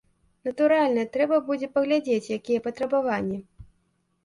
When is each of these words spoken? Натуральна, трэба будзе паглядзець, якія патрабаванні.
Натуральна, 0.47 1.03
трэба 1.17 1.35
будзе 1.51 1.69
паглядзець, 1.77 2.33
якія 2.39 2.65
патрабаванні. 2.71 3.39